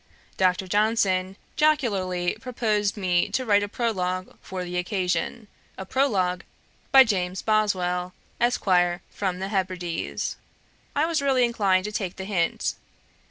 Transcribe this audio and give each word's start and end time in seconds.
Dr. 0.35 0.67
Johnson 0.67 1.35
jocularly 1.55 2.33
proposed 2.41 2.97
me 2.97 3.29
to 3.29 3.45
write 3.45 3.61
a 3.61 3.67
Prologue 3.69 4.35
for 4.41 4.63
the 4.63 4.75
occasion: 4.77 5.47
'A 5.77 5.85
Prologue, 5.85 6.43
by 6.91 7.03
James 7.03 7.43
Boswell, 7.43 8.11
Esq. 8.39 8.65
from 9.11 9.37
the 9.37 9.49
Hebrides.' 9.49 10.37
I 10.95 11.05
was 11.05 11.21
really 11.21 11.45
inclined 11.45 11.85
to 11.85 11.91
take 11.91 12.15
the 12.15 12.25
hint. 12.25 12.73